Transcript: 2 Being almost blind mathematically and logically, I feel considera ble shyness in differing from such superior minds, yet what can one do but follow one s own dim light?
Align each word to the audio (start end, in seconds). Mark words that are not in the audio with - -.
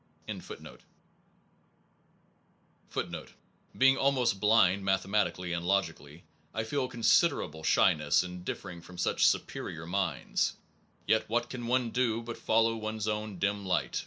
2 0.27 0.41
Being 3.77 3.97
almost 3.97 4.39
blind 4.39 4.83
mathematically 4.83 5.53
and 5.53 5.63
logically, 5.63 6.23
I 6.55 6.63
feel 6.63 6.89
considera 6.89 7.51
ble 7.51 7.61
shyness 7.63 8.23
in 8.23 8.43
differing 8.43 8.81
from 8.81 8.97
such 8.97 9.27
superior 9.27 9.85
minds, 9.85 10.53
yet 11.05 11.29
what 11.29 11.51
can 11.51 11.67
one 11.67 11.91
do 11.91 12.23
but 12.23 12.37
follow 12.39 12.75
one 12.77 12.95
s 12.97 13.05
own 13.05 13.37
dim 13.37 13.63
light? 13.63 13.99